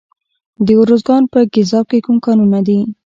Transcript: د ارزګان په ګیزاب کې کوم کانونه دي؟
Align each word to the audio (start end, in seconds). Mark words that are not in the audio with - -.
د 0.65 0.67
ارزګان 0.81 1.23
په 1.33 1.39
ګیزاب 1.53 1.85
کې 1.91 1.99
کوم 2.05 2.17
کانونه 2.25 2.59
دي؟ 2.67 2.79